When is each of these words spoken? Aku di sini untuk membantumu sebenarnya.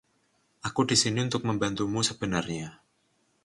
Aku 0.67 0.81
di 0.89 0.97
sini 1.03 1.19
untuk 1.27 1.41
membantumu 1.49 1.99
sebenarnya. 2.09 2.69